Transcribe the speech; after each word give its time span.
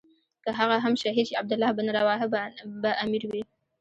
که 0.43 0.51
هغه 0.59 0.77
هم 0.83 0.93
شهید 1.03 1.25
شي 1.27 1.35
عبدالله 1.41 1.71
بن 1.77 1.87
رواحه 1.99 2.27
به 2.81 2.91
امیر 3.03 3.23
وي. 3.31 3.43